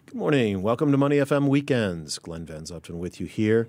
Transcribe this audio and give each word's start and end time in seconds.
Good 0.07 0.15
morning. 0.15 0.63
Welcome 0.63 0.93
to 0.93 0.97
Money 0.97 1.17
FM 1.17 1.49
Weekends. 1.49 2.21
Glenn 2.21 2.47
Van 2.47 2.63
Zutphen 2.63 2.99
with 2.99 3.19
you 3.19 3.27
here. 3.27 3.67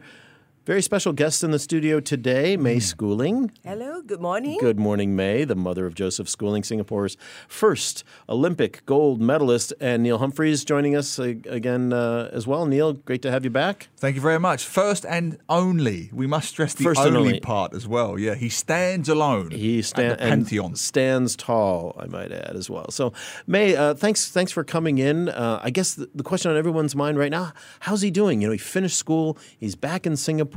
Very 0.68 0.82
special 0.82 1.14
guest 1.14 1.46
in 1.46 1.52
the 1.52 1.60
studio 1.60 2.02
today, 2.02 2.58
May 2.58 2.80
Schooling. 2.80 3.54
Hello, 3.64 4.02
good 4.02 4.20
morning. 4.20 4.58
Good 4.60 4.78
morning, 4.78 5.16
May, 5.16 5.46
the 5.46 5.56
mother 5.56 5.86
of 5.86 5.96
Joseph 5.96 6.28
Schooling, 6.28 6.62
Singapore's 6.62 7.16
first 7.48 8.04
Olympic 8.28 8.86
gold 8.86 9.22
medalist, 9.22 9.72
and 9.80 10.04
Neil 10.04 10.18
Humphreys 10.18 10.66
joining 10.66 10.94
us 10.94 11.20
again 11.20 11.94
uh, 11.94 12.30
as 12.34 12.48
well. 12.48 12.66
Neil, 12.66 12.92
great 12.92 13.22
to 13.22 13.32
have 13.32 13.46
you 13.46 13.50
back. 13.50 13.88
Thank 13.96 14.18
you 14.18 14.22
very 14.22 14.42
much. 14.42 14.66
First 14.66 15.06
and 15.06 15.38
only. 15.48 16.10
We 16.12 16.28
must 16.28 16.50
stress 16.50 16.74
the 16.74 16.84
First 16.84 17.00
only, 17.00 17.18
only. 17.18 17.40
part 17.40 17.74
as 17.74 17.88
well. 17.88 18.20
Yeah, 18.20 18.36
he 18.36 18.50
stands 18.50 19.08
alone. 19.08 19.52
He 19.52 19.80
at 19.80 19.86
stand, 19.86 20.12
the 20.12 20.18
pantheon. 20.18 20.76
stands 20.76 21.38
tall, 21.38 21.96
I 21.98 22.08
might 22.08 22.34
add 22.34 22.58
as 22.58 22.70
well. 22.70 22.92
So, 22.92 23.14
May, 23.48 23.78
uh, 23.78 23.94
thanks 23.94 24.30
thanks 24.32 24.52
for 24.52 24.66
coming 24.66 24.98
in. 24.98 25.30
Uh, 25.30 25.62
I 25.64 25.70
guess 25.70 25.96
the, 25.96 26.10
the 26.14 26.24
question 26.24 26.52
on 26.52 26.58
everyone's 26.58 26.94
mind 26.94 27.18
right 27.18 27.32
now: 27.32 27.54
How's 27.80 28.02
he 28.02 28.12
doing? 28.12 28.42
You 28.42 28.50
know, 28.50 28.52
he 28.52 28.58
finished 28.58 28.98
school. 28.98 29.38
He's 29.58 29.78
back 29.78 30.06
in 30.06 30.18
Singapore. 30.18 30.57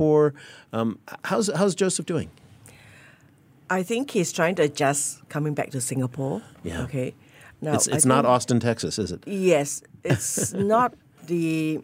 Um, 0.73 0.97
how's 1.23 1.49
how's 1.53 1.75
Joseph 1.75 2.05
doing? 2.05 2.29
I 3.69 3.83
think 3.83 4.11
he's 4.11 4.31
trying 4.33 4.55
to 4.55 4.63
adjust 4.63 5.21
coming 5.29 5.53
back 5.53 5.69
to 5.71 5.79
Singapore. 5.81 6.41
Yeah. 6.63 6.83
Okay. 6.83 7.13
Now, 7.61 7.73
It's 7.73 7.87
it's 7.87 8.05
not 8.05 8.25
Austin, 8.25 8.59
Texas, 8.59 8.97
is 8.99 9.11
it? 9.11 9.23
Yes, 9.27 9.83
it's 10.03 10.53
not 10.73 10.93
the 11.27 11.79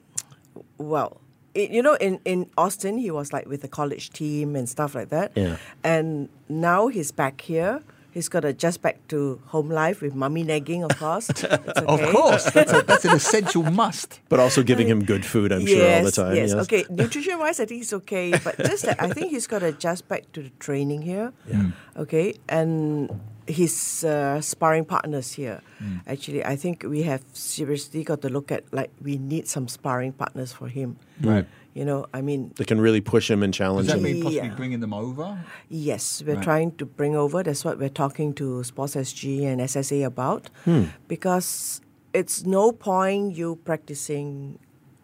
well. 0.77 1.21
It, 1.53 1.71
you 1.71 1.81
know, 1.81 1.95
in, 1.95 2.19
in 2.25 2.49
Austin, 2.55 2.97
he 2.99 3.09
was 3.09 3.33
like 3.33 3.47
with 3.47 3.61
the 3.61 3.67
college 3.67 4.09
team 4.11 4.55
and 4.55 4.69
stuff 4.69 4.93
like 4.95 5.09
that. 5.09 5.31
Yeah. 5.35 5.57
And 5.83 6.29
now 6.49 6.87
he's 6.87 7.11
back 7.11 7.41
here. 7.41 7.81
He's 8.17 8.29
got 8.29 8.39
to 8.39 8.47
adjust 8.47 8.81
back 8.81 9.07
to 9.09 9.39
home 9.53 9.69
life 9.69 10.01
with 10.01 10.15
mummy 10.15 10.41
nagging, 10.41 10.83
of 10.83 10.97
course. 10.97 11.29
It's 11.29 11.43
Of 11.43 12.01
course, 12.09 12.49
that's, 12.49 12.73
a, 12.73 12.81
that's 12.81 13.05
an 13.05 13.15
essential 13.21 13.61
must. 13.61 14.21
But 14.27 14.39
also 14.39 14.63
giving 14.63 14.87
him 14.87 15.05
good 15.05 15.23
food, 15.23 15.51
I'm 15.51 15.67
sure, 15.67 15.85
all 15.85 16.03
the 16.03 16.11
time. 16.11 16.35
Yes, 16.35 16.53
okay. 16.65 16.83
Nutrition 16.89 17.37
wise, 17.37 17.59
I 17.59 17.65
think 17.65 17.83
it's 17.83 17.93
okay, 17.93 18.33
but 18.43 18.57
just 18.57 18.89
that 18.89 18.97
I 18.99 19.13
think 19.13 19.29
he's 19.29 19.45
got 19.45 19.59
to 19.59 19.67
adjust 19.67 20.07
back 20.07 20.31
to 20.33 20.41
the 20.41 20.49
training 20.57 21.03
here. 21.03 21.31
Yeah. 21.45 21.69
Okay, 21.95 22.33
and 22.49 23.13
his 23.45 24.03
uh, 24.03 24.41
sparring 24.41 24.85
partners 24.85 25.33
here. 25.33 25.61
Mm. 25.77 26.01
Actually, 26.07 26.43
I 26.43 26.55
think 26.55 26.83
we 26.83 27.03
have 27.03 27.21
seriously 27.33 28.03
got 28.03 28.21
to 28.21 28.29
look 28.29 28.51
at 28.51 28.63
like 28.73 28.89
we 28.99 29.17
need 29.17 29.47
some 29.47 29.67
sparring 29.67 30.13
partners 30.13 30.51
for 30.53 30.67
him. 30.67 30.97
Right. 31.21 31.45
You 31.77 31.85
know, 31.85 32.07
I 32.11 32.21
mean, 32.21 32.53
That 32.55 32.65
can 32.65 32.81
really 32.81 33.01
push 33.01 33.29
him 33.29 33.43
and 33.43 33.53
challenge 33.53 33.87
him. 33.87 34.01
Does 34.01 34.01
challenge 34.01 34.03
that 34.03 34.09
him. 34.09 34.15
mean 34.15 34.23
possibly 34.23 34.49
Yeah. 34.49 34.55
bringing 34.55 34.79
them 34.79 34.93
over? 34.95 35.27
Yes, 35.69 36.23
we're 36.25 36.33
Right. 36.35 36.43
trying 36.43 36.71
to 36.81 36.85
bring 36.87 37.15
over. 37.15 37.43
That's 37.43 37.63
what 37.63 37.77
we're 37.77 37.93
talking 38.03 38.33
to 38.41 38.63
Sports 38.63 38.95
SG 38.95 39.45
and 39.45 39.61
SSA 39.61 40.01
about. 40.03 40.49
Hmm. 40.65 40.85
Because 41.07 41.81
it's 42.13 42.43
no 42.47 42.71
point 42.71 43.37
you 43.37 43.57
practicing 43.63 44.57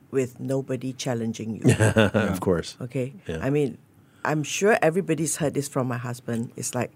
with 0.10 0.40
nobody 0.40 0.94
challenging 0.94 1.56
you. 1.58 1.62
yeah. 1.78 2.10
of 2.34 2.40
course. 2.42 2.76
Okay. 2.82 3.14
Yeah. 3.28 3.38
I 3.40 3.52
mean, 3.52 3.78
I'm 4.26 4.42
sure 4.42 4.78
everybody's 4.82 5.36
heard 5.38 5.54
this 5.54 5.68
from 5.68 5.86
my 5.88 5.98
husband. 5.98 6.52
It's 6.56 6.74
like 6.74 6.90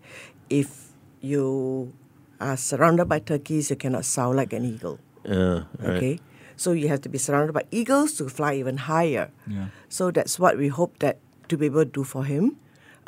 if 0.50 0.89
you 1.22 1.94
are 2.42 2.58
surrounded 2.58 3.05
by 3.05 3.20
turkeys, 3.20 3.70
you 3.70 3.75
cannot 3.75 4.05
sound 4.05 4.38
like 4.38 4.53
an 4.53 4.66
eagle. 4.66 4.98
Yeah, 5.23 5.64
right. 5.78 6.17
Okay. 6.58 6.63
So 6.63 6.72
you 6.73 6.88
have 6.89 7.02
to 7.02 7.09
be 7.09 7.17
surrounded 7.17 7.53
by 7.53 7.63
eagles 7.72 8.13
to 8.17 8.30
fly 8.30 8.55
even 8.55 8.77
higher. 8.77 9.30
Yeah. 9.47 9.67
So 9.89 10.11
that's 10.11 10.39
what 10.39 10.58
we 10.58 10.67
hope 10.67 10.99
that 10.99 11.19
to 11.49 11.58
be 11.58 11.67
able 11.67 11.86
to 11.86 11.91
do 11.91 12.03
for 12.03 12.25
him. 12.25 12.58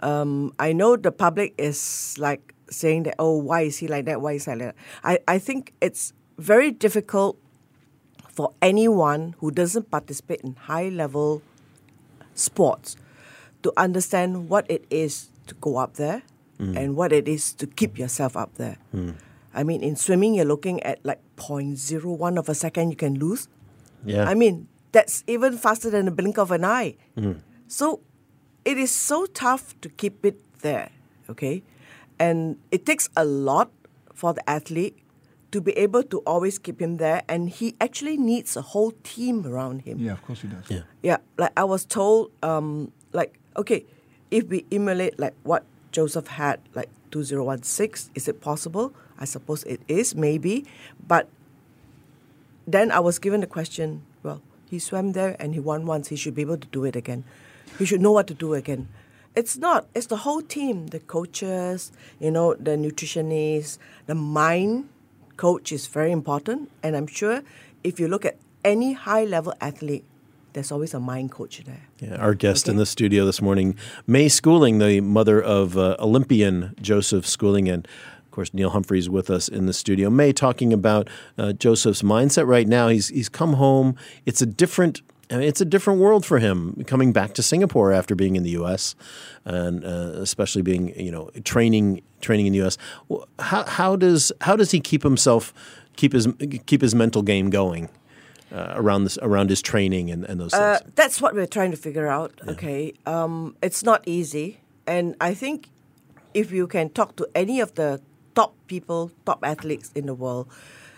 Um, 0.02 0.54
I 0.60 0.72
know 0.72 0.96
the 0.96 1.12
public 1.12 1.54
is 1.58 2.16
like 2.18 2.54
saying 2.70 3.04
that, 3.04 3.16
oh, 3.20 3.38
why 3.38 3.62
is 3.62 3.78
he 3.78 3.88
like 3.88 4.06
that? 4.06 4.22
Why 4.22 4.34
is 4.34 4.46
he 4.46 4.52
like 4.52 4.60
that? 4.60 4.76
I, 5.04 5.20
I 5.28 5.40
think 5.40 5.74
it's 5.82 6.14
very 6.38 6.72
difficult 6.72 7.38
for 8.30 8.54
anyone 8.62 9.36
who 9.40 9.52
doesn't 9.52 9.92
participate 9.92 10.42
in 10.42 10.56
high 10.56 10.88
level 10.88 11.42
sports 12.34 12.96
to 13.64 13.74
understand 13.76 14.48
what 14.48 14.70
it 14.72 14.86
is 14.90 15.28
to 15.48 15.56
go 15.56 15.76
up 15.78 15.96
there 15.96 16.22
and 16.76 16.96
what 16.96 17.12
it 17.12 17.28
is 17.28 17.52
to 17.54 17.68
keep 17.68 17.98
yourself 17.98 18.38
up 18.38 18.56
there. 18.56 18.78
I 19.54 19.64
mean, 19.64 19.82
in 19.82 19.96
swimming, 19.96 20.36
you're 20.36 20.46
looking 20.46 20.82
at 20.84 21.00
like 21.04 21.20
0.01 21.38 22.38
of 22.38 22.50
a 22.50 22.56
second 22.56 22.92
you 22.92 22.96
can 22.96 23.16
lose. 23.16 23.48
Yeah. 24.06 24.30
I 24.30 24.34
mean, 24.34 24.68
that's 24.92 25.24
even 25.28 25.58
faster 25.58 25.90
than 25.90 26.06
the 26.06 26.12
blink 26.12 26.38
of 26.38 26.52
an 26.52 26.66
eye. 26.66 26.96
So 27.68 28.02
it 28.66 28.78
is 28.78 28.92
so 28.92 29.26
tough 29.26 29.80
to 29.82 29.90
keep 29.90 30.26
it 30.26 30.40
there, 30.62 30.92
okay? 31.30 31.64
And 32.20 32.58
it 32.72 32.86
takes 32.86 33.10
a 33.16 33.24
lot 33.26 33.72
for 34.14 34.34
the 34.34 34.48
athlete 34.50 34.98
to 35.52 35.62
be 35.62 35.72
able 35.74 36.04
to 36.04 36.20
always 36.20 36.60
keep 36.60 36.80
him 36.80 36.98
there, 36.98 37.24
and 37.28 37.50
he 37.50 37.76
actually 37.82 38.18
needs 38.18 38.56
a 38.56 38.62
whole 38.62 38.92
team 39.04 39.46
around 39.48 39.82
him. 39.82 39.98
Yeah, 39.98 40.14
of 40.14 40.22
course 40.22 40.42
he 40.42 40.48
does. 40.48 40.66
Yeah. 40.70 40.82
Yeah, 41.02 41.18
like 41.38 41.52
I 41.58 41.64
was 41.64 41.86
told, 41.86 42.32
um, 42.44 42.92
like, 43.14 43.40
okay, 43.58 43.86
if 44.30 44.46
we 44.46 44.66
emulate 44.72 45.18
like 45.20 45.34
what 45.44 45.66
Joseph 45.92 46.28
had, 46.28 46.60
like 46.76 46.90
2016, 47.12 48.12
is 48.16 48.28
it 48.28 48.42
possible? 48.42 48.94
I 49.18 49.26
suppose 49.26 49.64
it 49.64 49.82
is, 49.88 50.16
maybe. 50.16 50.66
But 51.06 51.28
then 52.68 52.92
I 52.92 53.00
was 53.00 53.20
given 53.20 53.42
the 53.42 53.48
question, 53.48 54.04
well, 54.24 54.42
he 54.70 54.80
swam 54.80 55.14
there 55.14 55.36
and 55.40 55.54
he 55.54 55.60
won 55.60 55.86
once, 55.86 56.10
he 56.10 56.16
should 56.16 56.36
be 56.36 56.42
able 56.42 56.58
to 56.58 56.68
do 56.68 56.86
it 56.86 56.96
again. 56.96 57.24
He 57.78 57.86
should 57.86 58.02
know 58.02 58.12
what 58.12 58.28
to 58.28 58.34
do 58.34 58.54
again. 58.54 58.90
It's 59.36 59.58
not, 59.58 59.88
it's 59.94 60.08
the 60.08 60.18
whole 60.18 60.42
team, 60.42 60.88
the 60.88 61.00
coaches, 61.00 61.92
you 62.20 62.32
know, 62.32 62.56
the 62.56 62.72
nutritionists, 62.72 63.78
the 64.06 64.16
mind 64.16 64.90
coach 65.38 65.72
is 65.72 65.88
very 65.88 66.12
important. 66.12 66.70
And 66.84 66.96
I'm 66.96 67.08
sure 67.08 67.42
if 67.84 68.00
you 68.00 68.08
look 68.08 68.26
at 68.26 68.38
any 68.64 68.94
high 68.94 69.24
level 69.24 69.54
athlete, 69.62 70.04
there's 70.54 70.72
always 70.72 70.94
a 70.94 71.00
mind 71.00 71.32
coach 71.32 71.62
there. 71.66 71.82
Yeah, 72.00 72.16
our 72.16 72.34
guest 72.34 72.68
in 72.68 72.78
the 72.78 72.86
studio 72.86 73.26
this 73.26 73.42
morning, 73.42 73.78
May 74.08 74.30
Schooling, 74.30 74.80
the 74.80 75.02
mother 75.02 75.42
of 75.42 75.78
uh, 75.78 75.96
Olympian 76.00 76.76
Joseph 76.82 77.26
Schooling, 77.26 77.70
and 77.70 77.88
of 78.26 78.32
course 78.32 78.54
Neil 78.54 78.72
Humphreys 78.72 79.10
with 79.10 79.30
us 79.30 79.48
in 79.48 79.66
the 79.66 79.74
studio. 79.74 80.10
May 80.10 80.34
talking 80.34 80.74
about 80.74 81.10
uh, 81.38 81.54
Joseph's 81.54 82.02
mindset 82.02 82.48
right 82.48 82.68
now. 82.68 82.88
He's 82.88 83.10
he's 83.10 83.30
come 83.30 83.54
home. 83.54 83.96
It's 84.26 84.42
a 84.42 84.46
different. 84.46 85.02
I 85.32 85.36
mean, 85.36 85.48
it's 85.48 85.62
a 85.62 85.66
different 85.66 86.00
world 86.00 86.26
for 86.26 86.40
him 86.40 86.84
coming 86.88 87.14
back 87.14 87.36
to 87.36 87.44
Singapore 87.44 87.92
after 87.92 88.16
being 88.16 88.36
in 88.36 88.42
the 88.42 88.50
U.S. 88.52 88.96
and 89.46 89.86
uh, 89.86 90.14
especially 90.16 90.64
being 90.64 91.00
you 91.00 91.12
know 91.12 91.30
training 91.44 92.02
training 92.20 92.48
in 92.48 92.54
the 92.54 92.60
U.S. 92.60 92.78
How, 93.38 93.64
how 93.66 93.96
does 93.96 94.32
how 94.42 94.56
does 94.56 94.72
he 94.72 94.80
keep 94.80 95.04
himself 95.04 95.54
keep 95.96 96.14
his 96.14 96.28
keep 96.66 96.82
his 96.82 96.96
mental 96.96 97.22
game 97.22 97.52
going 97.52 97.90
uh, 98.52 98.74
around 98.76 99.04
this 99.06 99.18
around 99.22 99.50
his 99.50 99.62
training 99.62 100.10
and, 100.12 100.24
and 100.26 100.40
those 100.40 100.52
things? 100.52 100.64
Uh, 100.64 100.80
that's 100.96 101.22
what 101.22 101.34
we're 101.36 101.46
trying 101.48 101.72
to 101.72 101.78
figure 101.78 102.08
out. 102.08 102.32
Okay, 102.48 102.94
um, 103.06 103.56
it's 103.62 103.84
not 103.84 104.02
easy, 104.06 104.60
and 104.88 105.16
I 105.22 105.34
think 105.34 105.70
if 106.34 106.52
you 106.52 106.68
can 106.68 106.90
talk 106.90 107.16
to 107.18 107.28
any 107.36 107.60
of 107.60 107.74
the 107.76 108.02
top 108.36 108.54
people, 108.68 109.12
top 109.26 109.40
athletes 109.44 109.92
in 109.96 110.06
the 110.06 110.14
world, 110.14 110.48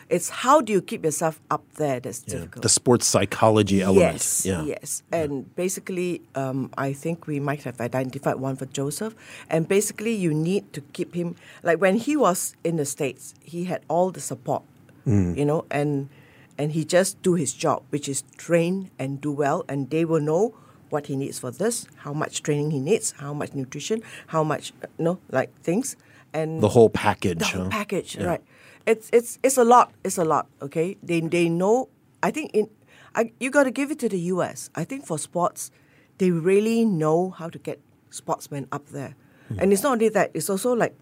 it's 0.09 0.29
how 0.29 0.59
do 0.59 0.73
you 0.73 0.81
keep 0.81 1.05
yourself 1.05 1.39
up 1.49 1.63
there 1.75 2.01
that's 2.01 2.23
Yeah, 2.27 2.33
difficult. 2.39 2.63
the 2.63 2.69
sports 2.69 3.07
psychology 3.07 3.81
element. 3.81 4.11
Yes, 4.13 4.45
yeah. 4.45 4.63
yes. 4.63 5.03
And 5.11 5.53
basically, 5.55 6.21
um, 6.35 6.69
I 6.77 6.91
think 6.91 7.27
we 7.27 7.39
might 7.39 7.63
have 7.63 7.79
identified 7.79 8.35
one 8.35 8.57
for 8.57 8.65
Joseph. 8.65 9.15
And 9.49 9.67
basically, 9.69 10.13
you 10.13 10.33
need 10.33 10.73
to 10.73 10.81
keep 10.91 11.15
him, 11.15 11.35
like 11.63 11.79
when 11.79 11.95
he 11.95 12.17
was 12.17 12.55
in 12.65 12.75
the 12.75 12.85
States, 12.85 13.33
he 13.41 13.63
had 13.65 13.81
all 13.87 14.11
the 14.11 14.19
support, 14.21 14.63
Mm. 15.07 15.35
you 15.37 15.45
know, 15.45 15.63
and 15.71 16.09
and 16.57 16.71
he 16.73 16.83
just 16.85 17.21
do 17.21 17.33
his 17.35 17.53
job, 17.53 17.83
which 17.89 18.07
is 18.09 18.23
train 18.37 18.91
and 18.99 19.19
do 19.21 19.31
well, 19.31 19.65
and 19.69 19.89
they 19.89 20.05
will 20.05 20.21
know 20.21 20.53
what 20.89 21.07
he 21.07 21.15
needs 21.15 21.39
for 21.39 21.51
this, 21.51 21.87
how 22.03 22.13
much 22.13 22.43
training 22.43 22.71
he 22.71 22.79
needs, 22.79 23.13
how 23.17 23.33
much 23.33 23.53
nutrition, 23.53 24.01
how 24.27 24.43
much, 24.43 24.73
uh, 24.83 24.87
you 24.97 25.05
know, 25.05 25.19
like 25.31 25.49
things. 25.63 25.95
And 26.33 26.61
The 26.61 26.69
whole 26.69 26.89
package. 26.89 27.39
the 27.39 27.45
whole 27.45 27.63
huh? 27.65 27.69
package, 27.69 28.15
Yeah. 28.15 28.25
right? 28.25 28.41
It's 28.85 29.09
it's 29.13 29.37
it's 29.43 29.57
a 29.57 29.63
lot. 29.63 29.91
It's 30.03 30.17
a 30.17 30.25
lot. 30.25 30.47
Okay, 30.61 30.97
they 31.03 31.19
they 31.21 31.49
know. 31.49 31.87
I 32.23 32.31
think 32.31 32.51
in, 32.53 32.67
I, 33.15 33.31
you 33.39 33.51
got 33.51 33.63
to 33.63 33.71
give 33.71 33.91
it 33.91 33.99
to 33.99 34.09
the 34.09 34.19
U.S. 34.35 34.69
I 34.73 34.83
think 34.83 35.05
for 35.05 35.19
sports, 35.19 35.71
they 36.17 36.31
really 36.31 36.83
know 36.85 37.29
how 37.31 37.47
to 37.49 37.59
get 37.59 37.79
sportsmen 38.09 38.67
up 38.71 38.87
there, 38.89 39.15
Hmm. 39.49 39.59
and 39.59 39.73
it's 39.73 39.83
not 39.83 39.93
only 39.93 40.09
that. 40.09 40.31
It's 40.33 40.49
also 40.49 40.73
like 40.73 40.95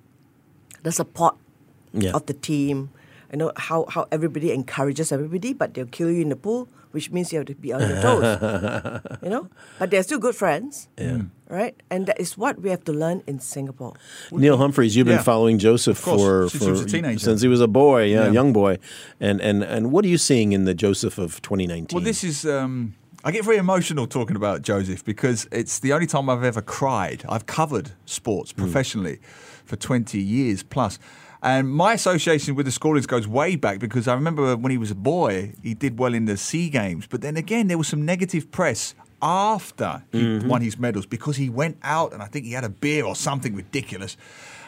the 0.83 0.91
support 0.91 1.35
Yeah. 1.93 2.11
of 2.13 2.25
the 2.25 2.33
team. 2.33 2.89
You 3.31 3.37
know 3.37 3.51
how 3.55 3.85
how 3.89 4.07
everybody 4.11 4.51
encourages 4.51 5.11
everybody, 5.11 5.53
but 5.53 5.73
they'll 5.73 5.85
kill 5.85 6.09
you 6.11 6.21
in 6.21 6.29
the 6.29 6.35
pool, 6.35 6.67
which 6.91 7.11
means 7.11 7.31
you 7.31 7.39
have 7.39 7.47
to 7.47 7.55
be 7.55 7.71
on 7.73 7.81
your 7.81 8.01
toes. 8.07 9.01
you 9.21 9.29
know, 9.29 9.49
but 9.77 9.91
they're 9.91 10.03
still 10.03 10.19
good 10.19 10.35
friends. 10.35 10.87
Yeah. 10.97 11.21
Right, 11.49 11.75
and 11.89 12.05
that 12.05 12.19
is 12.19 12.37
what 12.37 12.61
we 12.61 12.69
have 12.69 12.83
to 12.83 12.93
learn 12.93 13.23
in 13.25 13.39
Singapore. 13.39 13.93
Neil 14.31 14.57
Humphreys, 14.57 14.95
you've 14.95 15.07
been 15.07 15.23
following 15.23 15.57
Joseph 15.57 15.99
course, 15.99 16.21
for, 16.21 16.49
since 16.49 16.59
for 16.63 16.65
he 16.65 16.71
was 16.71 16.81
a 16.81 16.85
teenager. 16.85 17.19
since 17.19 17.41
he 17.41 17.47
was 17.47 17.59
a 17.61 17.67
boy, 17.67 18.03
yeah, 18.03 18.25
Yeah. 18.25 18.31
young 18.31 18.53
boy, 18.53 18.77
and 19.19 19.41
and 19.41 19.63
and 19.63 19.91
what 19.91 20.05
are 20.05 20.09
you 20.09 20.19
seeing 20.19 20.51
in 20.53 20.65
the 20.65 20.75
Joseph 20.75 21.17
of 21.17 21.41
2019? 21.41 21.95
Well, 21.95 22.03
this 22.03 22.23
is. 22.23 22.45
Um, 22.45 22.93
I 23.25 23.31
get 23.31 23.43
very 23.43 23.57
emotional 23.57 24.07
talking 24.07 24.35
about 24.37 24.61
Joseph 24.61 25.03
because 25.03 25.45
it's 25.51 25.79
the 25.79 25.91
only 25.91 26.07
time 26.07 26.29
I've 26.29 26.43
ever 26.43 26.61
cried. 26.61 27.25
I've 27.27 27.45
covered 27.47 27.91
sports 28.05 28.53
professionally 28.53 29.19
for 29.65 29.75
20 29.75 30.17
years 30.19 30.63
plus. 30.63 30.99
And 31.41 31.69
my 31.69 31.93
association 31.93 32.55
with 32.55 32.65
the 32.65 32.71
Schoolings 32.71 33.07
goes 33.07 33.27
way 33.27 33.55
back 33.55 33.79
because 33.79 34.07
I 34.07 34.13
remember 34.13 34.57
when 34.57 34.71
he 34.71 34.77
was 34.77 34.91
a 34.91 34.95
boy, 34.95 35.53
he 35.63 35.73
did 35.73 35.97
well 35.97 36.13
in 36.13 36.25
the 36.25 36.35
Sea 36.35 36.69
Games. 36.69 37.07
But 37.07 37.21
then 37.21 37.37
again, 37.37 37.67
there 37.67 37.77
was 37.77 37.87
some 37.87 38.03
negative 38.03 38.51
press 38.51 38.93
after 39.21 40.03
he 40.11 40.39
won 40.39 40.61
his 40.61 40.77
medals 40.77 41.05
because 41.05 41.37
he 41.37 41.49
went 41.49 41.77
out 41.83 42.13
and 42.13 42.21
I 42.21 42.25
think 42.25 42.45
he 42.45 42.53
had 42.53 42.63
a 42.63 42.69
beer 42.69 43.05
or 43.05 43.15
something 43.15 43.55
ridiculous. 43.55 44.17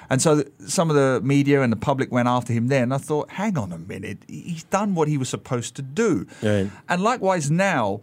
And 0.10 0.22
so 0.22 0.44
some 0.66 0.90
of 0.90 0.96
the 0.96 1.22
media 1.24 1.62
and 1.62 1.72
the 1.72 1.78
public 1.78 2.12
went 2.12 2.28
after 2.28 2.52
him 2.52 2.68
there. 2.68 2.84
And 2.84 2.94
I 2.94 2.98
thought, 2.98 3.32
hang 3.32 3.58
on 3.58 3.72
a 3.72 3.78
minute, 3.78 4.20
he's 4.28 4.64
done 4.64 4.94
what 4.94 5.08
he 5.08 5.18
was 5.18 5.30
supposed 5.30 5.76
to 5.76 5.82
do. 5.82 6.28
Right. 6.42 6.70
And 6.90 7.02
likewise 7.02 7.50
now, 7.50 8.02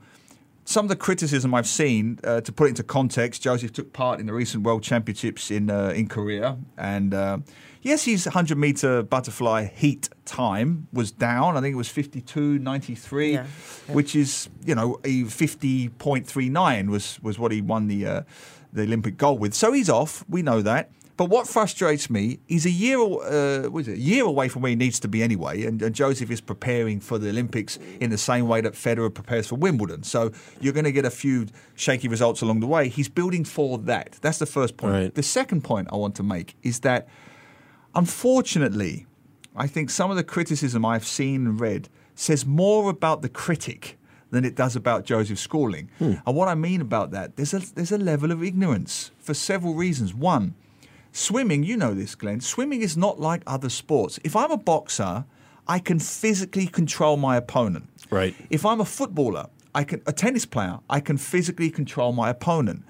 some 0.65 0.85
of 0.85 0.91
the 0.91 0.97
criticism 0.97 1.55
I've 1.55 1.67
seen, 1.67 2.19
uh, 2.25 2.43
to 2.43 2.53
put 2.53 2.65
it 2.65 2.69
into 2.70 2.82
context, 2.82 3.43
Joseph 3.43 3.73
took 3.73 3.94
part 3.94 4.20
in 4.20 4.26
the 4.26 4.35
recent 4.35 4.65
World 4.65 4.82
Championships 4.82 5.50
in 5.50 5.70
uh, 5.70 5.94
in 5.97 6.09
Korea, 6.09 6.59
and 6.76 7.15
uh, 7.15 7.38
yes, 7.82 8.04
his 8.04 8.26
100 8.26 8.56
meter 8.58 9.02
butterfly 9.02 9.66
heat 9.75 10.08
time 10.25 10.88
was 10.92 11.10
down. 11.12 11.56
I 11.56 11.60
think 11.60 11.75
it 11.75 11.76
was 11.76 11.88
52.93, 11.88 13.32
Yeah. 13.32 13.44
which 13.92 14.14
is 14.16 14.48
you 14.64 14.75
know 14.75 14.98
a 15.04 15.25
50.39 15.25 16.88
was 16.88 17.19
was 17.22 17.38
what 17.38 17.52
he 17.52 17.60
won 17.60 17.88
the 17.88 18.06
uh, 18.06 18.22
the 18.72 18.82
Olympic 18.82 19.16
gold 19.16 19.40
with. 19.40 19.54
So 19.54 19.72
he's 19.72 19.88
off. 19.90 20.25
We 20.28 20.42
know 20.42 20.62
that. 20.62 20.90
But 21.16 21.30
what 21.30 21.48
frustrates 21.48 22.08
me, 22.08 22.38
he's 22.46 22.64
a 22.64 22.70
year, 22.70 22.96
uh, 23.00 23.69
what 23.70 23.81
is 23.81 23.88
it, 23.88 23.94
a 23.98 24.00
year 24.00 24.24
away 24.24 24.48
from 24.48 24.62
where 24.62 24.70
he 24.70 24.76
needs 24.76 25.00
to 25.00 25.08
be 25.08 25.20
anyway, 25.20 25.64
and, 25.64 25.82
and 25.82 25.92
Joseph 25.92 26.31
is 26.31 26.40
preparing 26.40 27.00
for 27.00 27.19
the 27.19 27.28
Olympics 27.31 27.76
in 27.98 28.10
the 28.10 28.16
same 28.19 28.46
way 28.46 28.60
that 28.60 28.74
Federer 28.74 29.12
prepares 29.12 29.48
for 29.48 29.56
Wimbledon. 29.56 30.04
So 30.04 30.31
you're 30.60 30.72
going 30.72 30.84
to 30.84 30.92
get 30.92 31.04
a 31.04 31.10
few 31.10 31.46
shaky 31.74 32.06
results 32.06 32.40
along 32.40 32.60
the 32.60 32.69
way. 32.69 32.88
He's 32.88 33.08
building 33.08 33.44
for 33.44 33.78
that. 33.78 34.12
That's 34.22 34.38
the 34.38 34.46
first 34.46 34.76
point. 34.76 34.92
Right. 34.94 35.12
The 35.12 35.24
second 35.24 35.64
point 35.64 35.88
I 35.90 35.96
want 35.96 36.14
to 36.16 36.22
make 36.22 36.54
is 36.62 36.78
that, 36.81 37.08
unfortunately, 37.94 39.06
I 39.56 39.67
think 39.67 39.90
some 39.90 40.11
of 40.11 40.17
the 40.17 40.25
criticism 40.25 40.85
I've 40.85 41.06
seen 41.06 41.46
and 41.46 41.61
read 41.61 41.88
says 42.14 42.46
more 42.46 42.90
about 42.90 43.23
the 43.23 43.29
critic 43.29 43.99
than 44.31 44.44
it 44.44 44.55
does 44.55 44.76
about 44.76 45.05
Joseph 45.05 45.38
Schooling. 45.38 45.90
Hmm. 45.99 46.14
And 46.26 46.37
what 46.37 46.49
I 46.49 46.55
mean 46.55 46.81
about 46.81 47.11
that, 47.12 47.37
there's 47.37 47.55
a 47.55 47.61
there's 47.75 47.93
a 47.93 47.99
level 47.99 48.31
of 48.31 48.43
ignorance 48.43 49.11
for 49.19 49.35
several 49.35 49.75
reasons. 49.75 50.14
One, 50.14 50.55
swimming, 51.12 51.62
you 51.62 51.76
know 51.76 51.94
this, 51.94 52.14
Glenn. 52.14 52.40
Swimming 52.40 52.82
is 52.82 52.96
not 52.96 53.19
like 53.19 53.43
other 53.46 53.69
sports. 53.69 54.19
If 54.25 54.37
I'm 54.37 54.50
a 54.50 54.58
boxer, 54.58 55.25
I 55.67 55.79
can 55.79 55.99
physically 55.99 56.67
control 56.67 57.17
my 57.17 57.37
opponent. 57.37 57.88
Right. 58.11 58.34
If 58.50 58.64
I'm 58.64 58.81
a 58.81 58.84
footballer, 58.84 59.46
I 59.75 59.84
can 59.84 60.02
a 60.06 60.12
tennis 60.12 60.46
player, 60.46 60.81
I 60.88 61.00
can 61.00 61.17
physically 61.17 61.70
control 61.70 62.12
my 62.12 62.31
opponent. 62.31 62.84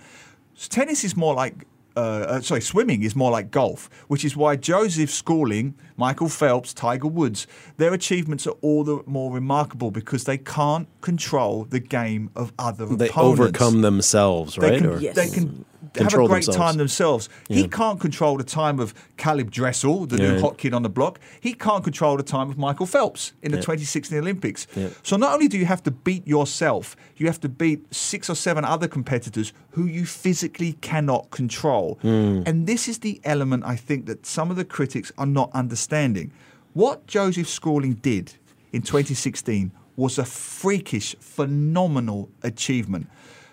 Tennis 0.69 1.05
is 1.05 1.17
more 1.17 1.35
like 1.35 1.67
uh, 1.99 2.25
uh, 2.35 2.41
sorry, 2.41 2.61
swimming 2.61 3.03
is 3.03 3.15
more 3.17 3.31
like 3.31 3.51
golf, 3.51 3.91
which 4.09 4.25
is 4.25 4.37
why 4.37 4.57
Joseph 4.57 5.11
Schooling, 5.11 5.75
Michael 5.97 6.29
Phelps, 6.29 6.73
Tiger 6.73 7.09
Woods, 7.09 7.47
their 7.77 7.93
achievements 7.93 8.47
are 8.47 8.57
all 8.63 8.85
the 8.85 9.03
more 9.07 9.33
remarkable 9.33 9.91
because 9.91 10.25
they 10.25 10.39
can't 10.39 10.87
control 11.01 11.65
the 11.65 11.81
game 11.81 12.31
of 12.37 12.53
other 12.59 12.87
they 12.87 13.09
opponents. 13.09 13.15
They 13.39 13.45
overcome 13.45 13.83
themselves, 13.83 14.55
They 14.57 14.71
right? 14.71 14.79
can, 14.81 14.91
Or- 14.91 15.01
Yes. 15.01 15.17
they 15.17 15.29
can 15.29 15.47
Control 15.49 15.65
have 15.97 16.13
a 16.15 16.17
great 16.17 16.29
themselves. 16.45 16.57
time 16.57 16.77
themselves. 16.77 17.29
He 17.49 17.69
can't 17.69 17.99
control 18.01 18.37
the 18.37 18.45
time 18.45 18.79
of 18.81 18.95
Caeleb 19.17 19.51
Dressel, 19.51 20.07
the 20.07 20.17
Yeah. 20.17 20.33
new 20.35 20.41
hot 20.41 20.59
kid 20.59 20.75
on 20.75 20.83
the 20.83 20.89
block. 20.89 21.19
He 21.41 21.53
can't 21.55 21.83
control 21.85 22.17
the 22.17 22.23
time 22.23 22.51
of 22.51 22.59
Michael 22.59 22.87
Phelps 22.87 23.33
in 23.43 23.51
the 23.53 23.59
Yeah. 23.59 23.63
2016 23.63 24.19
Olympics. 24.19 24.67
Yeah. 24.75 24.89
So 25.03 25.17
not 25.17 25.33
only 25.35 25.49
do 25.49 25.57
you 25.59 25.67
have 25.67 25.83
to 25.85 25.91
beat 25.91 26.27
yourself, 26.27 26.97
you 27.17 27.27
have 27.27 27.41
to 27.41 27.49
beat 27.49 27.81
six 27.95 28.29
or 28.31 28.35
seven 28.35 28.65
other 28.65 28.89
competitors 28.89 29.53
who 29.73 29.87
you 29.87 30.05
physically 30.07 30.75
cannot 30.81 31.31
control. 31.31 31.99
Hmm. 32.03 32.43
And 32.47 32.67
this 32.67 32.89
is 32.89 32.99
the 32.99 33.21
element 33.25 33.65
I 33.65 33.77
think 33.77 34.07
that 34.07 34.27
some 34.27 34.51
of 34.51 34.57
the 34.57 34.65
critics 34.65 35.11
are 35.19 35.27
not 35.27 35.51
understanding. 35.55 36.31
What 36.75 37.07
Joseph 37.07 37.49
Schooling 37.49 37.95
did 37.95 38.35
in 38.73 38.83
2016 38.83 39.73
was 39.97 40.17
a 40.19 40.25
freakish, 40.25 41.17
phenomenal 41.19 42.29
achievement. 42.43 43.09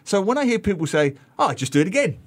So 0.06 0.22
when 0.22 0.38
I 0.38 0.46
hear 0.46 0.60
people 0.60 0.88
say, 0.88 1.16
"Oh, 1.38 1.52
just 1.54 1.74
do 1.74 1.82
it 1.82 1.88
again," 1.88 2.18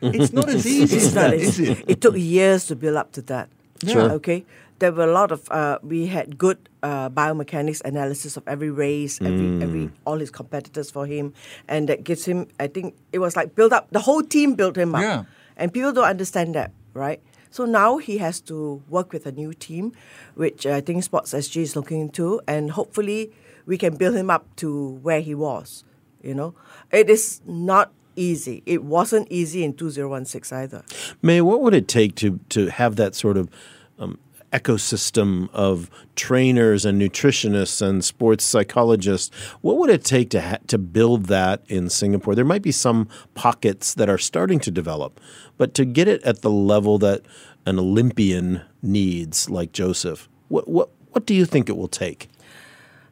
it's 0.00 0.32
not 0.32 0.48
as 0.48 0.64
easy 0.76 0.96
as 0.96 1.14
not 1.14 1.30
that, 1.30 1.58
it? 1.58 1.84
It 1.86 2.00
took 2.00 2.16
years 2.16 2.64
to 2.70 2.76
build 2.76 2.96
up 2.96 3.12
to 3.18 3.22
that. 3.28 3.48
Sure. 3.86 4.10
Okay. 4.22 4.44
There 4.78 4.90
were 4.92 5.04
a 5.04 5.12
lot 5.12 5.30
of 5.32 5.50
uh, 5.50 5.78
we 5.82 6.06
had 6.06 6.38
good 6.38 6.58
uh, 6.82 7.10
biomechanics 7.10 7.82
analysis 7.84 8.36
of 8.36 8.42
every 8.46 8.70
race, 8.70 9.20
every 9.20 9.46
Mm. 9.58 9.62
every 9.62 9.84
all 10.06 10.18
his 10.18 10.30
competitors 10.30 10.90
for 10.90 11.06
him, 11.06 11.32
and 11.68 11.88
that 11.88 12.04
gives 12.04 12.24
him. 12.24 12.46
I 12.58 12.66
think 12.66 12.94
it 13.12 13.18
was 13.18 13.36
like 13.36 13.54
build 13.54 13.72
up. 13.72 13.90
The 13.90 14.00
whole 14.00 14.22
team 14.22 14.54
built 14.54 14.76
him 14.78 14.94
up. 14.94 15.02
Yeah. 15.02 15.24
And 15.56 15.72
people 15.72 15.92
don't 15.92 16.10
understand 16.10 16.54
that, 16.54 16.70
right? 16.94 17.20
So 17.50 17.64
now 17.66 17.98
he 17.98 18.18
has 18.18 18.40
to 18.50 18.82
work 18.90 19.12
with 19.12 19.26
a 19.26 19.32
new 19.32 19.54
team, 19.54 19.92
which 20.34 20.66
I 20.66 20.80
think 20.82 21.02
Sports 21.06 21.32
SG 21.32 21.62
is 21.62 21.76
looking 21.76 22.00
into, 22.00 22.40
and 22.48 22.72
hopefully 22.74 23.30
we 23.66 23.78
can 23.78 23.94
build 23.94 24.16
him 24.18 24.30
up 24.30 24.44
to 24.56 24.98
where 25.06 25.20
he 25.22 25.34
was. 25.34 25.84
You 26.24 26.34
know, 26.34 26.54
it 26.90 27.10
is 27.10 27.42
not 27.46 27.92
easy. 28.16 28.62
It 28.64 28.82
wasn't 28.82 29.28
easy 29.30 29.62
in 29.62 29.74
2016 29.74 30.58
either. 30.58 30.82
May, 31.20 31.40
what 31.40 31.60
would 31.60 31.74
it 31.74 31.86
take 31.86 32.14
to 32.16 32.40
to 32.48 32.68
have 32.68 32.96
that 32.96 33.14
sort 33.14 33.36
of 33.36 33.50
um, 33.98 34.18
ecosystem 34.52 35.50
of 35.52 35.90
trainers 36.16 36.84
and 36.84 37.00
nutritionists 37.00 37.82
and 37.82 38.02
sports 38.02 38.44
psychologists? 38.44 39.34
What 39.60 39.76
would 39.78 39.90
it 39.90 40.04
take 40.04 40.30
to 40.30 40.40
ha- 40.40 40.58
to 40.68 40.78
build 40.78 41.26
that 41.26 41.62
in 41.68 41.90
Singapore? 41.90 42.34
There 42.34 42.44
might 42.44 42.62
be 42.62 42.72
some 42.72 43.08
pockets 43.34 43.92
that 43.94 44.08
are 44.08 44.18
starting 44.18 44.60
to 44.60 44.70
develop, 44.70 45.20
but 45.58 45.74
to 45.74 45.84
get 45.84 46.08
it 46.08 46.22
at 46.22 46.40
the 46.40 46.50
level 46.50 46.98
that 46.98 47.22
an 47.66 47.78
Olympian 47.78 48.62
needs, 48.82 49.50
like 49.50 49.72
Joseph, 49.72 50.28
what 50.48 50.68
what 50.68 50.88
what 51.10 51.26
do 51.26 51.34
you 51.34 51.44
think 51.44 51.68
it 51.68 51.76
will 51.76 51.88
take? 51.88 52.28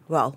Well, 0.09 0.37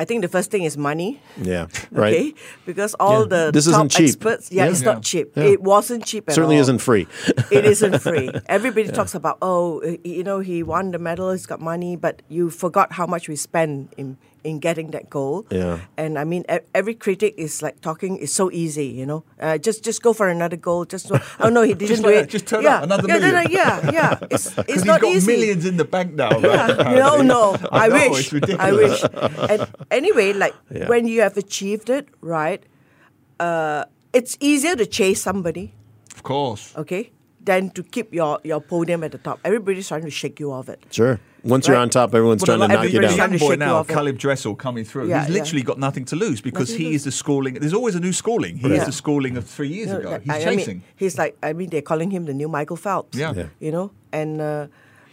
I 0.00 0.04
think 0.08 0.22
the 0.22 0.28
first 0.36 0.50
thing 0.50 0.62
is 0.64 0.76
money. 0.78 1.20
Yeah, 1.36 1.66
right. 1.92 2.14
Okay, 2.14 2.34
because 2.64 2.94
all 2.98 3.20
Yeah. 3.28 3.34
the 3.34 3.50
This 3.52 3.66
top 3.66 3.74
isn't 3.74 3.88
cheap. 3.90 4.08
experts, 4.08 4.44
yeah, 4.50 4.64
Yeah. 4.64 4.70
it's 4.70 4.80
Yeah. 4.82 4.92
not 4.92 5.02
cheap. 5.02 5.26
Yeah. 5.36 5.44
It 5.54 5.60
wasn't 5.62 6.06
cheap 6.06 6.24
at 6.28 6.34
Certainly 6.34 6.56
all. 6.56 6.62
isn't 6.62 6.78
free. 6.80 7.06
it 7.50 7.64
isn't 7.66 7.98
free. 8.00 8.30
Everybody 8.48 8.88
talks 8.88 9.14
about, 9.14 9.36
oh, 9.42 9.82
you 10.02 10.24
know, 10.24 10.38
he 10.40 10.62
won 10.62 10.90
the 10.92 10.98
medal, 10.98 11.32
he's 11.32 11.44
got 11.44 11.60
money, 11.60 11.96
but 11.96 12.22
you 12.30 12.48
forgot 12.48 12.92
how 12.96 13.06
much 13.06 13.28
we 13.28 13.36
spend 13.36 13.92
in 14.00 14.16
in 14.44 14.58
getting 14.58 14.90
that 14.92 15.10
goal. 15.10 15.46
Yeah. 15.50 15.80
And 15.96 16.18
I 16.18 16.24
mean, 16.24 16.44
every 16.74 16.94
critic 16.94 17.34
is 17.36 17.62
like 17.62 17.80
talking 17.80 18.16
is 18.16 18.32
so 18.32 18.50
easy, 18.50 18.86
you 18.86 19.04
know. 19.06 19.24
Uh, 19.38 19.58
just 19.58 19.84
just 19.84 20.02
go 20.02 20.12
for 20.12 20.28
another 20.28 20.56
goal. 20.56 20.84
Just 20.84 21.10
oh 21.40 21.48
no, 21.48 21.62
he 21.62 21.74
didn't 21.74 22.02
do 22.02 22.08
it. 22.08 22.28
just 22.28 22.46
turn 22.46 22.62
yeah. 22.62 22.76
up, 22.78 22.84
another 22.84 23.08
yeah, 23.08 23.18
million. 23.18 23.50
yeah, 23.50 23.90
yeah. 23.92 24.18
It's 24.30 24.50
Because 24.50 24.58
it's 24.58 24.72
he's 24.72 24.84
not 24.84 25.00
got 25.00 25.10
easy. 25.10 25.32
millions 25.32 25.64
in 25.66 25.76
the 25.76 25.84
bank 25.84 26.14
now. 26.14 26.30
right? 26.40 26.78
no, 26.96 27.22
no. 27.22 27.56
I, 27.70 27.88
know, 27.88 28.10
wish. 28.10 28.32
it's. 28.32 28.52
I 28.58 28.72
wish. 28.72 29.02
And 29.50 29.68
anyway, 29.90 30.32
like 30.32 30.54
Yeah. 30.70 30.88
when 30.88 31.06
you 31.06 31.20
have 31.20 31.36
achieved 31.36 31.90
it, 31.90 32.08
right? 32.20 32.62
Uh, 33.38 33.84
it's 34.12 34.36
easier 34.40 34.76
to 34.76 34.86
chase 34.86 35.22
somebody, 35.22 35.72
Of 36.14 36.22
course. 36.22 36.74
okay, 36.76 37.10
than 37.42 37.70
to 37.70 37.82
keep 37.82 38.12
your 38.12 38.38
your 38.44 38.60
podium 38.60 39.02
at 39.04 39.12
the 39.12 39.18
top. 39.18 39.38
Everybody's 39.44 39.88
trying 39.88 40.04
to 40.04 40.10
shake 40.10 40.40
you 40.40 40.52
off 40.52 40.68
it. 40.68 40.80
Sure. 40.90 41.18
Once 41.44 41.66
you're 41.68 41.76
on 41.76 41.88
top, 41.90 42.14
everyone's 42.14 42.42
Well, 42.46 42.58
trying 42.58 42.68
to 42.68 42.74
knock 42.76 42.92
you 42.92 43.00
down. 43.00 43.14
Trying 43.16 43.30
young 43.30 43.38
to 43.38 43.44
boy 43.44 43.50
shake 43.50 43.58
now, 43.60 43.76
off. 43.76 43.88
Caeleb 43.88 44.18
Dressel, 44.18 44.54
coming 44.54 44.84
through. 44.84 45.08
Yeah, 45.08 45.20
he's 45.24 45.34
yeah. 45.34 45.40
literally 45.42 45.62
got 45.62 45.78
nothing 45.78 46.04
to 46.06 46.16
lose 46.16 46.40
because 46.40 46.70
Nothing 46.70 46.84
he 46.86 46.92
lose. 46.92 46.96
is 47.00 47.04
the 47.04 47.12
schooling. 47.12 47.54
There's 47.54 47.72
always 47.74 47.94
a 47.94 48.00
new 48.00 48.12
schooling. 48.12 48.56
He 48.58 48.68
Yeah. 48.68 48.76
is 48.80 48.86
the 48.86 48.92
schooling 48.92 49.36
of 49.36 49.46
three 49.46 49.68
years 49.68 49.88
You 49.88 49.94
know, 49.94 50.00
ago. 50.00 50.20
He's 50.22 50.30
I- 50.30 50.40
I 50.42 50.50
mean, 50.50 50.58
chasing. 50.58 50.82
he's 50.96 51.18
like, 51.18 51.36
I 51.42 51.52
mean, 51.52 51.70
they're 51.70 51.82
calling 51.82 52.10
him 52.10 52.26
the 52.26 52.34
new 52.34 52.48
Michael 52.48 52.76
Phelps. 52.76 53.16
Yeah. 53.16 53.32
Yeah. 53.34 53.46
You 53.58 53.72
know, 53.72 53.90
and 54.12 54.40
uh, 54.40 54.66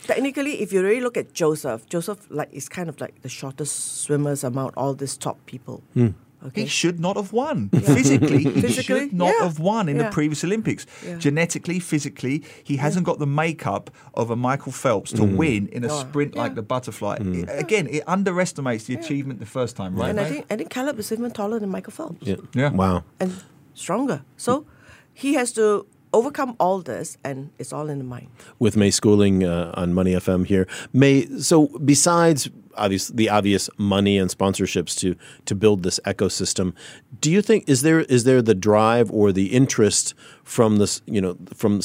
technically, 0.04 0.62
if 0.62 0.72
you 0.74 0.82
really 0.84 1.02
look 1.02 1.18
at 1.18 1.34
Joseph, 1.34 1.88
Joseph 1.88 2.20
like 2.30 2.50
is 2.52 2.68
kind 2.70 2.90
of 2.90 3.00
like 3.00 3.22
the 3.22 3.30
shortest 3.30 4.02
swimmers 4.04 4.44
among 4.44 4.72
all 4.78 4.94
these 4.94 5.18
top 5.18 5.38
people. 5.46 5.82
Hmm. 5.94 6.10
Okay. 6.46 6.62
He 6.62 6.68
should 6.68 7.00
not 7.00 7.16
have 7.16 7.34
won. 7.34 7.70
Physically, 7.70 8.44
he 8.44 8.62
Physically, 8.62 9.10
should 9.10 9.14
not 9.14 9.34
yeah. 9.34 9.44
have 9.44 9.60
won 9.60 9.90
in 9.90 9.98
the 9.98 10.10
previous 10.10 10.44
Olympics. 10.44 10.86
Yeah. 11.06 11.16
Genetically, 11.18 11.80
physically, 11.80 12.44
he 12.64 12.78
hasn't 12.78 13.06
got 13.06 13.18
the 13.18 13.26
makeup 13.26 13.90
of 14.14 14.30
a 14.30 14.36
Michael 14.36 14.72
Phelps 14.72 15.12
to 15.14 15.24
mm. 15.24 15.36
win 15.36 15.68
in 15.70 15.84
a 15.84 15.88
Oh, 15.92 16.00
sprint 16.02 16.36
like 16.36 16.54
the 16.56 16.62
butterfly. 16.62 17.18
Mm. 17.18 17.44
It- 17.44 17.60
again, 17.60 17.88
it 17.88 18.04
underestimates 18.08 18.84
the 18.86 18.94
achievement 18.96 19.40
the 19.40 19.46
first 19.48 19.76
time, 19.76 19.96
right? 19.96 20.10
and 20.10 20.20
I 20.20 20.26
think 20.26 20.46
I 20.52 20.56
think 20.58 20.70
Caeleb 20.70 21.00
is 21.00 21.12
even 21.12 21.32
taller 21.32 21.60
than 21.60 21.70
Michael 21.70 21.92
Phelps. 21.94 22.28
Yeah. 22.28 22.36
Yeah. 22.54 22.70
Wow. 22.70 23.04
and 23.20 23.34
stronger. 23.74 24.22
So 24.38 24.66
he 25.14 25.34
has 25.34 25.52
to 25.54 25.86
overcome 26.14 26.56
all 26.60 26.80
this, 26.82 27.18
and 27.24 27.52
it's 27.58 27.74
all 27.74 27.90
in 27.90 27.98
the 27.98 28.04
mind. 28.04 28.30
with 28.60 28.78
May 28.78 28.92
Schooling 28.92 29.44
uh, 29.44 29.72
on 29.76 29.94
Money 29.94 30.14
FM 30.14 30.46
here. 30.46 30.68
May 30.94 31.26
so 31.40 31.68
besides 31.84 32.50
obvious 32.76 33.08
the 33.08 33.30
obvious 33.30 33.70
money 33.78 34.18
and 34.18 34.30
sponsorships 34.30 34.98
to 35.00 35.16
to 35.46 35.56
build 35.56 35.84
this 35.84 36.00
ecosystem, 36.06 36.74
do 37.20 37.32
you 37.32 37.42
think 37.42 37.68
is 37.68 37.82
there 37.82 38.02
is 38.02 38.24
there 38.24 38.42
the 38.42 38.56
drive 38.56 39.12
or 39.12 39.32
the 39.32 39.48
interest 39.48 40.14
from 40.44 40.78
this 40.78 41.02
you 41.06 41.22
know 41.22 41.38
from 41.54 41.82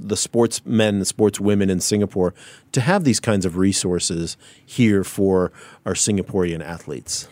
the 0.00 0.16
sportsmen 0.16 0.96
and 0.96 1.04
sportswomen 1.04 1.70
in 1.70 1.80
Singapore 1.80 2.34
to 2.72 2.80
have 2.80 3.04
these 3.04 3.20
kinds 3.20 3.44
of 3.44 3.56
resources 3.56 4.36
here 4.64 5.04
for 5.04 5.52
our 5.84 5.94
Singaporean 5.94 6.64
athletes? 6.64 7.28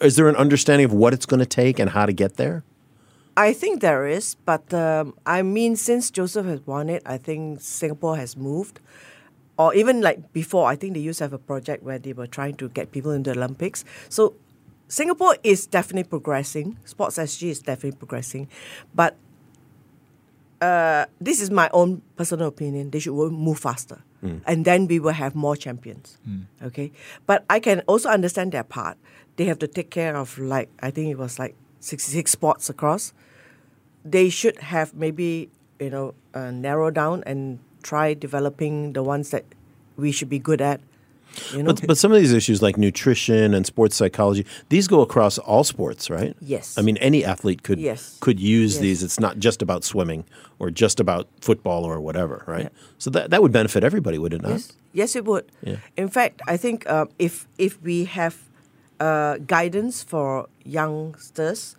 Is 0.00 0.16
there 0.16 0.28
an 0.28 0.36
understanding 0.36 0.84
of 0.84 0.92
what 0.92 1.14
it's 1.14 1.26
going 1.26 1.40
to 1.40 1.46
take 1.46 1.78
and 1.78 1.90
how 1.90 2.06
to 2.06 2.12
get 2.12 2.36
there? 2.36 2.64
I 3.36 3.52
think 3.52 3.82
there 3.82 4.06
is, 4.06 4.34
but 4.34 4.72
um, 4.72 5.14
I 5.26 5.42
mean, 5.42 5.76
since 5.76 6.10
Joseph 6.10 6.46
has 6.46 6.66
won 6.66 6.88
it, 6.88 7.02
I 7.04 7.18
think 7.18 7.60
Singapore 7.60 8.16
has 8.16 8.36
moved. 8.36 8.80
Or 9.58 9.74
even 9.74 10.00
like 10.00 10.32
before, 10.32 10.68
I 10.68 10.76
think 10.76 10.94
they 10.94 11.00
used 11.00 11.18
to 11.18 11.24
have 11.24 11.32
a 11.32 11.38
project 11.38 11.82
where 11.82 11.98
they 11.98 12.12
were 12.12 12.26
trying 12.26 12.56
to 12.56 12.68
get 12.70 12.92
people 12.92 13.10
into 13.10 13.32
the 13.32 13.36
Olympics. 13.36 13.84
So 14.08 14.34
Singapore 14.88 15.36
is 15.42 15.66
definitely 15.66 16.08
progressing. 16.08 16.78
Sports 16.84 17.18
SG 17.18 17.48
is 17.50 17.60
definitely 17.60 17.98
progressing. 17.98 18.48
But 18.94 19.16
uh, 20.60 21.06
this 21.20 21.40
is 21.40 21.50
my 21.50 21.68
own 21.72 22.02
personal 22.16 22.48
opinion. 22.48 22.90
They 22.90 23.00
should 23.00 23.14
move 23.14 23.58
faster. 23.58 24.02
And 24.44 24.64
then 24.64 24.88
we 24.88 24.98
will 24.98 25.12
have 25.12 25.34
more 25.34 25.56
champions. 25.56 26.18
Okay? 26.62 26.90
But 27.26 27.44
I 27.48 27.60
can 27.60 27.80
also 27.86 28.08
understand 28.08 28.52
their 28.52 28.64
part. 28.64 28.98
They 29.36 29.44
have 29.44 29.58
to 29.60 29.68
take 29.68 29.90
care 29.90 30.16
of, 30.16 30.36
like, 30.38 30.68
I 30.80 30.90
think 30.90 31.10
it 31.10 31.18
was 31.18 31.38
like 31.38 31.54
66 31.86 32.30
sports 32.30 32.68
across 32.68 33.12
they 34.04 34.28
should 34.28 34.56
have 34.72 34.94
maybe 34.94 35.48
you 35.80 35.90
know 35.90 36.14
uh, 36.34 36.50
narrow 36.50 36.90
down 36.90 37.22
and 37.26 37.58
try 37.82 38.14
developing 38.14 38.92
the 38.92 39.02
ones 39.02 39.30
that 39.30 39.44
we 39.96 40.10
should 40.12 40.28
be 40.28 40.38
good 40.38 40.60
at. 40.60 40.80
You 41.52 41.62
know, 41.62 41.72
But, 41.74 41.86
but 41.86 41.98
some 41.98 42.12
of 42.12 42.18
these 42.18 42.32
issues 42.32 42.62
like 42.62 42.76
nutrition 42.78 43.52
and 43.52 43.66
sports 43.66 43.94
psychology, 43.96 44.46
these 44.70 44.86
go 44.88 45.00
across 45.02 45.38
all 45.38 45.64
sports, 45.64 46.08
right? 46.08 46.34
Yes. 46.40 46.78
I 46.78 46.82
mean, 46.82 46.96
any 46.98 47.24
athlete 47.24 47.62
could 47.62 47.78
Yes. 47.78 48.16
could 48.20 48.38
use 48.40 48.74
Yes. 48.74 48.80
these. 48.84 48.98
It's 49.06 49.20
not 49.20 49.38
just 49.38 49.60
about 49.62 49.84
swimming 49.84 50.24
or 50.60 50.70
just 50.70 50.98
about 51.00 51.28
football 51.40 51.84
or 51.84 52.00
whatever, 52.00 52.42
right? 52.46 52.70
Yeah. 52.72 52.98
So 52.98 53.10
that 53.10 53.30
that 53.30 53.40
would 53.42 53.52
benefit 53.52 53.82
everybody, 53.84 54.18
would 54.18 54.32
it 54.34 54.42
not? 54.42 54.52
yes, 54.52 54.72
yes, 55.00 55.16
it 55.16 55.24
would. 55.30 55.44
Yeah. 55.62 55.76
In 56.02 56.08
fact, 56.08 56.40
I 56.54 56.56
think 56.56 56.76
uh, 56.88 57.06
if 57.18 57.46
if 57.58 57.72
we 57.82 58.04
have 58.18 58.34
uh, 59.00 59.38
guidance 59.38 60.02
for 60.02 60.48
youngsters 60.64 61.76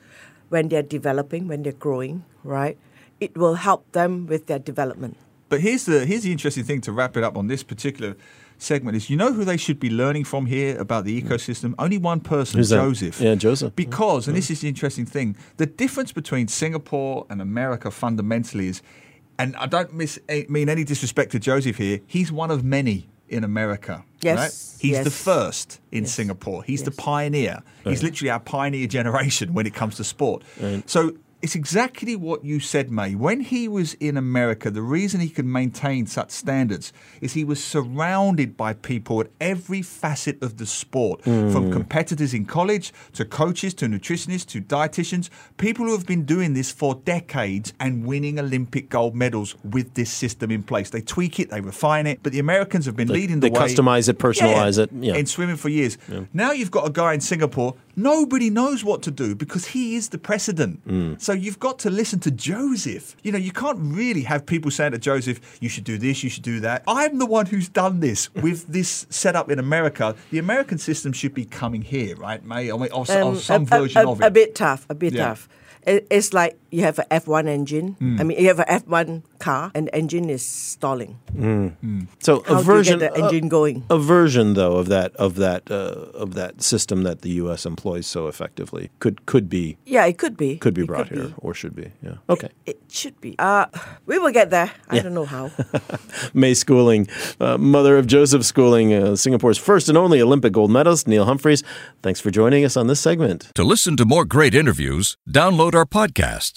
when 0.50 0.70
they're 0.70 0.84
developing, 0.84 1.48
when 1.48 1.64
they're 1.64 1.74
growing, 1.74 2.24
right, 2.44 2.78
it 3.20 3.36
will 3.38 3.56
help 3.56 3.92
them 3.92 4.28
with 4.28 4.48
their 4.48 4.60
development. 4.60 5.18
But 5.50 5.62
here's 5.62 5.86
the 5.86 6.06
here's 6.06 6.24
the 6.24 6.32
interesting 6.32 6.64
thing 6.64 6.82
to 6.82 6.92
wrap 6.92 7.16
it 7.16 7.24
up 7.24 7.38
on 7.38 7.48
this 7.48 7.64
particular 7.64 8.16
segment 8.58 8.98
is 8.98 9.10
you 9.10 9.16
know 9.16 9.32
who 9.32 9.46
they 9.46 9.58
should 9.58 9.80
be 9.80 9.90
learning 9.90 10.24
from 10.24 10.46
here 10.46 10.78
about 10.80 11.06
the 11.06 11.22
ecosystem? 11.22 11.74
Only 11.78 11.98
one 11.98 12.20
person, 12.20 12.58
Who's 12.58 12.70
that? 12.70 12.78
Joseph. 12.78 13.22
Yeah, 13.22 13.36
Joseph. 13.36 13.76
Because, 13.76 14.28
and 14.28 14.36
this 14.36 14.50
is 14.50 14.62
the 14.62 14.68
interesting 14.68 15.06
thing, 15.06 15.36
the 15.58 15.66
difference 15.66 16.12
between 16.12 16.48
Singapore 16.48 17.26
and 17.30 17.42
America 17.42 17.92
fundamentally 17.92 18.68
is, 18.68 18.82
and 19.40 19.56
I 19.58 19.68
don't 19.68 19.94
miss, 19.94 20.20
eh, 20.28 20.46
mean 20.50 20.70
any 20.70 20.84
disrespect 20.84 21.32
to 21.34 21.40
Joseph 21.40 21.78
here, 21.78 22.00
he's 22.08 22.32
one 22.32 22.52
of 22.52 22.64
many 22.64 23.08
in 23.30 23.44
America. 23.44 24.04
Yes, 24.22 24.38
Right? 24.38 24.82
He's 24.82 25.04
the 25.04 25.12
first 25.12 25.80
in 25.92 26.04
Yes, 26.04 26.14
Singapore. 26.14 26.64
He's 26.64 26.84
the 26.84 26.92
yes. 26.92 27.00
pioneer. 27.06 27.60
He's 27.84 28.04
literally 28.04 28.30
our 28.30 28.40
pioneer 28.40 28.88
generation 28.88 29.54
when 29.54 29.66
it 29.68 29.74
comes 29.74 29.96
to 29.98 30.04
sport. 30.04 30.44
So 30.86 31.14
it's 31.42 31.56
exactly 31.56 32.16
what 32.16 32.44
you 32.44 32.60
said, 32.60 32.92
May. 32.92 33.14
When 33.14 33.42
he 33.42 33.68
was 33.68 33.94
in 33.96 34.18
America, 34.18 34.72
the 34.72 34.82
reason 34.82 35.20
he 35.20 35.30
could 35.30 35.46
maintain 35.46 36.08
such 36.08 36.32
standards 36.32 36.92
is 37.22 37.34
he 37.34 37.44
was 37.44 37.64
surrounded 37.64 38.58
by 38.58 38.74
people 38.74 39.22
at 39.22 39.28
every 39.40 39.84
facet 39.84 40.42
of 40.42 40.58
the 40.58 40.66
sport, 40.66 41.22
from 41.24 41.52
mm. 41.52 41.72
competitors 41.72 42.34
in 42.34 42.46
college 42.46 42.92
to 43.14 43.24
coaches 43.24 43.76
to 43.76 43.86
nutritionists 43.86 44.48
to 44.48 44.62
dietitians, 44.62 45.30
people 45.58 45.86
who 45.86 45.92
have 45.92 46.08
been 46.08 46.26
doing 46.26 46.54
this 46.56 46.72
for 46.72 46.96
decades 47.06 47.72
and 47.80 48.06
winning 48.06 48.40
Olympic 48.40 48.90
gold 48.90 49.16
medals 49.16 49.56
with 49.64 49.94
this 49.94 50.12
system 50.12 50.50
in 50.50 50.64
place. 50.64 50.90
They 50.90 51.02
tweak 51.02 51.40
it, 51.40 51.52
they 51.52 51.62
refine 51.62 52.08
it, 52.08 52.20
but 52.24 52.32
the 52.32 52.40
Americans 52.40 52.88
have 52.88 52.96
been 52.96 53.10
leading 53.10 53.42
they 53.42 53.50
the 53.50 53.60
way. 53.60 53.68
customize 53.68 54.10
it, 54.10 54.18
personalize 54.18 54.80
it, 54.80 54.90
yeah. 55.00 55.16
In 55.16 55.28
swimming 55.28 55.58
for 55.58 55.70
years. 55.70 55.98
Now 56.34 56.52
you've 56.52 56.72
got 56.72 56.88
a 56.88 56.92
guy 56.92 57.14
in 57.14 57.22
Singapore, 57.22 57.76
nobody 57.98 58.50
knows 58.50 58.86
what 58.86 59.02
to 59.02 59.12
do 59.12 59.36
because 59.36 59.66
he 59.66 59.96
is 59.96 60.10
the 60.10 60.18
precedent. 60.18 60.88
Mm. 60.88 61.20
So 61.20 61.34
you've 61.34 61.60
got 61.60 61.80
to 61.80 61.90
listen 61.90 62.20
to 62.22 62.32
Joseph. 62.32 63.16
You 63.24 63.32
know, 63.34 63.38
you 63.38 63.52
can't 63.52 63.80
really 63.82 64.22
have 64.22 64.46
people 64.46 64.72
saying 64.72 64.94
to 64.94 64.98
Joseph, 65.00 65.58
you 65.60 65.68
should 65.68 65.84
do 65.84 65.98
this, 65.98 66.24
you 66.24 66.30
should 66.30 66.44
do 66.44 66.60
that. 66.62 66.84
I'm 66.88 67.18
the 67.18 67.26
one 67.26 67.48
who's 67.48 67.68
done 67.68 68.00
this 68.00 68.34
with 68.46 68.68
this 68.68 69.06
setup 69.10 69.52
in 69.52 69.60
America. 69.60 70.16
The 70.32 70.38
American 70.40 70.78
system 70.78 71.12
should 71.12 71.34
be 71.34 71.44
coming 71.44 71.82
here, 71.82 72.16
right, 72.16 72.42
May? 72.46 72.72
I 72.72 72.78
mean, 72.78 72.92
or, 72.94 73.06
or 73.12 73.12
Um, 73.12 73.36
some 73.36 73.64
a, 73.64 73.66
version 73.66 74.06
a, 74.06 74.12
of 74.12 74.22
it. 74.22 74.26
a 74.28 74.32
bit 74.32 74.56
tough, 74.56 74.86
a 74.90 74.96
bit 74.96 75.14
Yeah. 75.14 75.26
tough. 75.30 75.50
It's 75.86 76.34
like 76.34 76.58
you 76.72 76.82
have 76.82 77.00
an 77.00 77.06
F1 77.12 77.48
engine. 77.48 77.96
Hmm. 78.00 78.20
I 78.20 78.24
mean, 78.24 78.40
you 78.40 78.48
have 78.48 78.60
an 78.60 78.66
F1 78.68 79.24
car, 79.40 79.72
and 79.76 79.88
the 79.88 79.96
engine 79.96 80.30
is 80.30 80.44
stalling. 80.46 81.20
So 82.20 82.44
How 82.46 82.60
a 82.60 82.62
version, 82.64 83.00
do 83.00 83.06
you 83.06 83.10
get 83.12 83.16
the 83.18 83.24
engine 83.26 83.46
a, 83.46 83.50
going? 83.50 83.84
a 83.90 83.98
version 83.98 84.54
though 84.54 84.78
of 84.78 84.88
that 84.90 85.16
of 85.16 85.36
that 85.36 85.70
uh, 85.72 86.12
of 86.24 86.34
that 86.34 86.62
system 86.62 87.04
that 87.04 87.22
the 87.22 87.30
U.S. 87.44 87.66
employs 87.66 88.08
so 88.08 88.28
effectively 88.28 88.90
could 89.00 89.26
could 89.26 89.50
be 89.50 89.78
Yeah, 89.86 90.06
it 90.06 90.18
could 90.18 90.36
be. 90.38 90.58
could 90.58 90.74
be 90.74 90.82
It 90.82 90.88
brought 90.88 91.08
could 91.10 91.18
here 91.18 91.28
be. 91.28 91.34
or 91.38 91.54
should 91.54 91.76
be. 91.76 91.92
Yeah. 92.02 92.16
Okay. 92.30 92.50
It 92.66 92.80
should 92.90 93.20
be. 93.22 93.36
Uh, 93.40 93.68
we 94.06 94.20
will 94.20 94.32
get 94.32 94.50
there. 94.50 94.72
I 94.90 95.00
don't 95.00 95.14
know 95.14 95.26
how. 95.26 95.52
May 96.34 96.54
Schooling, 96.54 97.08
uh, 97.40 97.58
mother 97.58 97.98
of 97.98 98.08
Joseph 98.08 98.44
Schooling, 98.46 98.94
uh, 98.94 99.16
Singapore's 99.16 99.58
first 99.58 99.90
and 99.90 99.98
only 99.98 100.22
Olympic 100.22 100.54
gold 100.54 100.72
medalist, 100.72 101.08
Neil 101.08 101.26
Humphreys. 101.26 101.64
Thanks 102.02 102.20
for 102.20 102.32
joining 102.32 102.66
us 102.66 102.76
on 102.78 102.88
this 102.88 103.00
segment. 103.00 103.52
To 103.56 103.64
listen 103.64 103.96
to 103.98 104.06
more 104.06 104.26
great 104.26 104.56
interviews, 104.56 105.18
download 105.30 105.76
our 105.76 105.86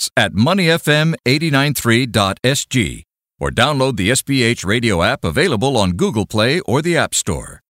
podcasts 0.00 0.10
at 0.16 0.32
moneyfm893.sg 0.32 3.02
or 3.38 3.50
download 3.50 3.96
the 3.96 4.08
SPH 4.10 4.66
radio 4.66 5.02
app 5.02 5.24
available 5.24 5.76
on 5.76 5.92
Google 5.92 6.26
Play 6.26 6.58
or 6.60 6.82
the 6.82 6.96
App 6.96 7.14
Store. 7.14 7.58